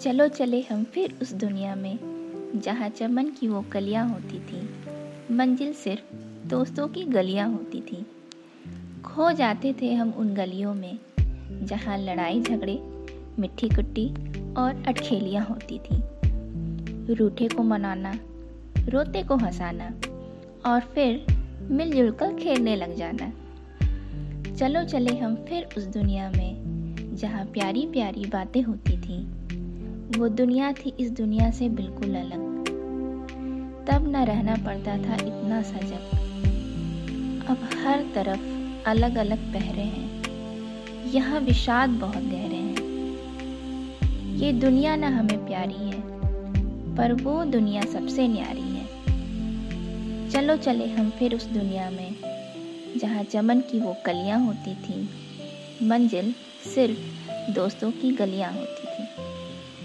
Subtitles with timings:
[0.00, 1.98] चलो चले हम फिर उस दुनिया में,
[2.56, 4.68] जहाँ चमन की वो कलियाँ होती थी।
[5.34, 6.14] मंजिल सिर्फ़
[6.48, 8.06] दोस्तों की गलियाँ होती थी।
[9.04, 10.98] खो जाते थे हम उन गलियों में,
[11.66, 12.80] जहाँ लड़ाई झगड़े,
[13.38, 14.08] मिट्टी कुट्टी
[14.54, 16.02] और अटखेलियाँ होती थी।
[17.14, 18.14] रूठे को मनाना,
[18.88, 19.94] रोते को हंसाना
[20.70, 21.26] और फिर
[21.70, 23.32] मिलजुल कर खेलने लग जाना।
[24.54, 26.62] चलो चले हम फिर उस दुनिया में,
[27.16, 29.39] जहाँ प्यारी प्यारी बातें होती थी।
[30.18, 32.64] वो दुनिया थी इस दुनिया से बिल्कुल अलग।
[33.88, 36.00] तब न रहना पड़ता था इतना सजग।
[37.48, 38.40] अब हर तरफ़
[38.88, 40.22] अलग अलग पहरे हैं।
[41.10, 42.80] यहाँ विषाद बहुत गहरे हैं।
[44.36, 46.02] ये दुनिया न हमें प्यारी है,
[46.96, 48.86] पर वो दुनिया सबसे न्यारी है।
[50.30, 52.14] चलो चले हम फिर उस दुनिया में,
[52.98, 55.08] जहाँ चमन की वो कलियाँ होती थी।
[55.86, 56.34] मंजिल
[56.74, 56.98] सिर्फ़
[57.52, 58.86] दोस्तों की गलियाँ होती